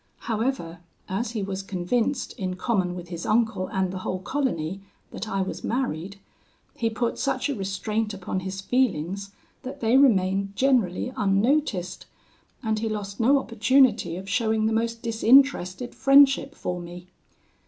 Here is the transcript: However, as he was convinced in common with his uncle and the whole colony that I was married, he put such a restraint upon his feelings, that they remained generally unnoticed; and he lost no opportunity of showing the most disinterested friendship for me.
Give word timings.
However, 0.21 0.79
as 1.07 1.33
he 1.33 1.43
was 1.43 1.61
convinced 1.61 2.33
in 2.33 2.55
common 2.55 2.95
with 2.95 3.09
his 3.09 3.23
uncle 3.23 3.67
and 3.67 3.93
the 3.93 3.99
whole 3.99 4.17
colony 4.17 4.81
that 5.11 5.29
I 5.29 5.43
was 5.43 5.63
married, 5.63 6.19
he 6.75 6.89
put 6.89 7.19
such 7.19 7.47
a 7.49 7.55
restraint 7.55 8.11
upon 8.11 8.39
his 8.39 8.61
feelings, 8.61 9.29
that 9.61 9.79
they 9.79 9.97
remained 9.97 10.55
generally 10.55 11.13
unnoticed; 11.15 12.07
and 12.63 12.79
he 12.79 12.89
lost 12.89 13.19
no 13.19 13.37
opportunity 13.37 14.15
of 14.15 14.27
showing 14.27 14.65
the 14.65 14.73
most 14.73 15.03
disinterested 15.03 15.93
friendship 15.93 16.55
for 16.55 16.79
me. 16.81 17.05